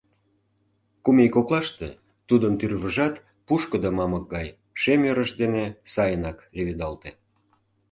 [1.03, 1.89] Кум ий коклаште
[2.27, 3.15] тудын тӱрвыжат
[3.47, 4.47] пушкыдо мамык гай
[4.81, 7.09] шем ӧрыш дене сайынак леведалте.